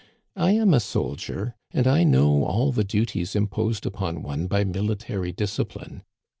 [0.35, 5.31] I am a soldier, and I know all the duties imposed upon one by military
[5.31, 6.01] discipline.